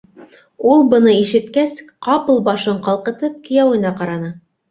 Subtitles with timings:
[0.69, 1.75] Ул, быны ишеткәс,
[2.09, 4.35] ҡапыл башын ҡалҡытып, кейәүенә ҡараны.